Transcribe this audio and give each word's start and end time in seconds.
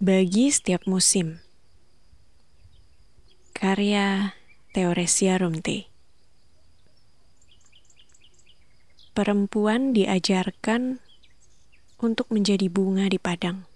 Bagi 0.00 0.48
setiap 0.48 0.88
musim. 0.88 1.44
Karya 3.52 4.32
Teoresia 4.72 5.36
Rumte 5.36 5.92
Perempuan 9.12 9.92
diajarkan 9.92 11.04
untuk 12.00 12.32
menjadi 12.32 12.72
bunga 12.72 13.12
di 13.12 13.20
padang. 13.20 13.68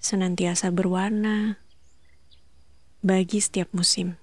Senantiasa 0.00 0.72
berwarna 0.72 1.60
bagi 3.04 3.44
setiap 3.44 3.68
musim. 3.76 4.16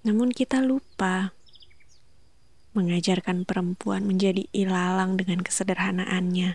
Namun 0.00 0.32
kita 0.32 0.64
lupa 0.64 1.36
mengajarkan 2.78 3.42
perempuan 3.42 4.06
menjadi 4.06 4.46
ilalang 4.54 5.18
dengan 5.18 5.42
kesederhanaannya. 5.42 6.54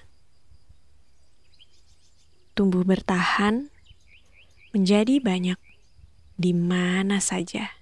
Tumbuh 2.55 2.88
bertahan 2.88 3.68
menjadi 4.72 5.20
banyak 5.20 5.59
di 6.40 6.55
mana 6.55 7.20
saja. 7.20 7.76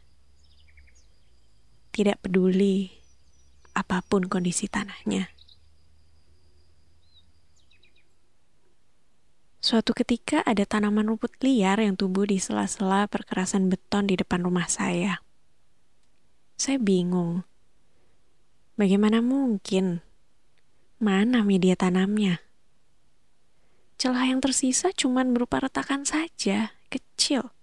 Tidak 1.94 2.17
peduli 2.26 2.90
apa 3.77 4.02
pun 4.02 4.26
kondisi 4.26 4.66
tanahnya. 4.66 5.30
Suatu 9.62 9.94
ketika 9.94 10.42
ada 10.42 10.66
tanaman 10.66 11.06
rumput 11.06 11.38
liar 11.45 11.78
yang 11.78 11.94
tumbuh 11.94 12.25
di 12.25 12.42
sela-sela 12.42 13.06
perkerasan 13.06 13.69
beton 13.69 14.09
di 14.09 14.17
depan 14.17 14.42
rumah 14.42 14.66
saya. 14.66 15.22
Saya 16.58 16.81
bingung 16.81 17.45
Bagaimana 18.80 19.19
mungkin? 19.19 20.00
Mana 21.02 21.44
media 21.44 21.75
tanamnya? 21.75 22.39
Celah 24.02 24.25
yang 24.25 24.39
tersisa 24.41 24.89
cuma 24.95 25.22
berupa 25.28 25.61
retakan 25.61 26.08
saja, 26.08 26.73
kecil. 26.89 27.53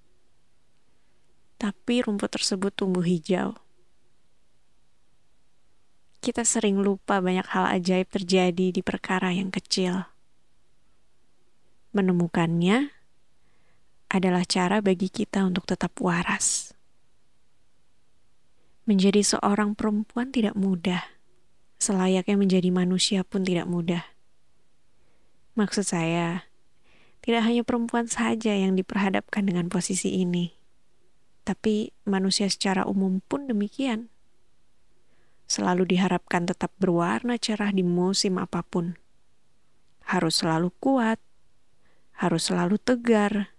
Tapi 1.58 2.04
rumput 2.04 2.30
tersebut 2.30 2.70
tumbuh 2.70 3.02
hijau. 3.02 3.58
Kita 6.22 6.44
sering 6.44 6.78
lupa 6.78 7.24
banyak 7.24 7.46
hal 7.50 7.78
ajaib 7.78 8.10
terjadi 8.12 8.70
di 8.70 8.82
perkara 8.84 9.32
yang 9.32 9.48
kecil. 9.48 10.06
Menemukannya 11.96 12.92
adalah 14.12 14.44
cara 14.44 14.84
bagi 14.84 15.08
kita 15.08 15.42
untuk 15.46 15.64
tetap 15.64 15.96
waras. 15.98 16.67
Menjadi 18.88 19.20
seorang 19.20 19.76
perempuan 19.76 20.32
tidak 20.32 20.56
mudah. 20.56 21.04
Selayaknya 21.76 22.40
menjadi 22.40 22.72
manusia 22.72 23.20
pun 23.20 23.44
tidak 23.44 23.68
mudah. 23.68 24.00
Maksud 25.60 25.84
saya, 25.84 26.48
tidak 27.20 27.44
hanya 27.44 27.68
perempuan 27.68 28.08
saja 28.08 28.56
yang 28.56 28.72
diperhadapkan 28.80 29.44
dengan 29.44 29.68
posisi 29.68 30.16
ini, 30.16 30.56
tapi 31.44 31.92
manusia 32.08 32.48
secara 32.48 32.88
umum 32.88 33.20
pun 33.20 33.44
demikian. 33.44 34.08
Selalu 35.44 35.92
diharapkan 35.92 36.48
tetap 36.48 36.72
berwarna 36.80 37.36
cerah 37.36 37.68
di 37.68 37.84
musim 37.84 38.40
apa 38.40 38.64
pun. 38.64 38.96
Harus 40.08 40.40
selalu 40.40 40.72
kuat, 40.80 41.20
harus 42.16 42.48
selalu 42.48 42.80
tegar, 42.80 43.52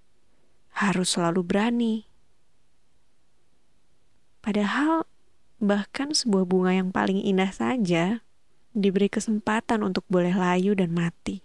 harus 0.73 1.13
selalu 1.13 1.45
berani. 1.45 2.09
Padahal 4.41 5.05
bahkan 5.59 6.15
sebuah 6.15 6.47
bunga 6.47 6.71
yang 6.79 6.89
paling 6.95 7.19
indah 7.19 7.51
saja 7.51 8.23
diberi 8.71 9.11
kesempatan 9.11 9.83
untuk 9.83 10.07
boleh 10.07 10.31
layu 10.31 10.71
dan 10.71 10.95
mati. 10.95 11.43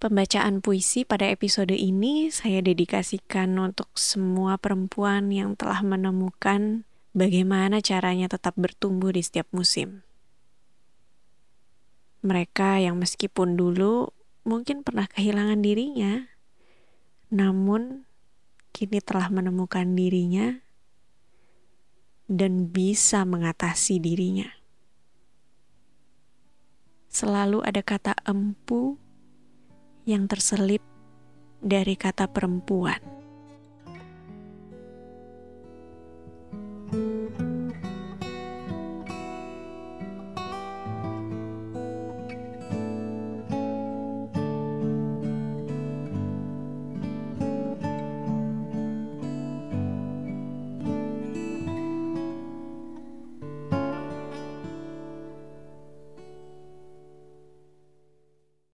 Pembacaan 0.00 0.64
puisi 0.64 1.04
pada 1.04 1.28
episode 1.28 1.76
ini 1.76 2.32
saya 2.32 2.64
dedikasikan 2.64 3.52
untuk 3.60 3.92
semua 3.94 4.56
perempuan 4.56 5.28
yang 5.30 5.54
telah 5.54 5.84
menemukan 5.84 6.88
bagaimana 7.12 7.84
caranya 7.84 8.26
tetap 8.32 8.56
bertumbuh 8.56 9.12
di 9.12 9.20
setiap 9.20 9.46
musim. 9.52 10.02
Mereka 12.24 12.80
yang 12.80 12.96
meskipun 12.96 13.60
dulu 13.60 14.10
mungkin 14.48 14.80
pernah 14.80 15.04
kehilangan 15.04 15.60
dirinya, 15.60 16.32
namun 17.28 18.08
kini 18.72 19.04
telah 19.04 19.28
menemukan 19.28 19.84
dirinya 19.92 20.64
dan 22.30 22.70
bisa 22.70 23.26
mengatasi 23.26 23.98
dirinya. 23.98 24.46
Selalu 27.10 27.66
ada 27.66 27.82
kata 27.82 28.14
empu 28.22 28.94
yang 30.06 30.30
terselip 30.30 30.78
dari 31.58 31.98
kata 31.98 32.30
perempuan. 32.30 33.19